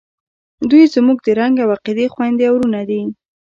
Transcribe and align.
دوئ 0.69 0.85
زموږ 0.95 1.17
د 1.25 1.27
رنګ 1.39 1.55
او 1.63 1.69
عقیدې 1.75 2.05
خویندې 2.13 2.45
او 2.47 2.55
ورونه 2.55 2.81
دي. 2.89 3.01